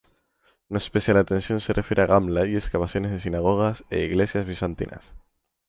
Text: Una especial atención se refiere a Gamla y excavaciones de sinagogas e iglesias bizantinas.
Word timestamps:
Una 0.67 0.79
especial 0.79 1.15
atención 1.17 1.59
se 1.59 1.73
refiere 1.73 2.01
a 2.01 2.07
Gamla 2.07 2.47
y 2.47 2.55
excavaciones 2.55 3.11
de 3.11 3.19
sinagogas 3.19 3.83
e 3.91 3.99
iglesias 3.99 4.47
bizantinas. 4.47 5.13